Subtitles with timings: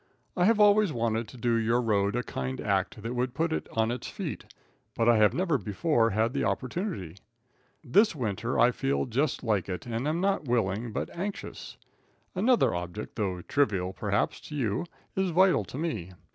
[0.35, 3.67] I have always wanted to do your road a kind act that would put it
[3.73, 4.45] on its feet,
[4.95, 7.17] but I have never before had the opportunity.
[7.83, 11.77] This winter I feel just like it, and am not willing, but anxious.
[12.33, 16.13] Another object, though trivial, perhaps, to you, is vital to me.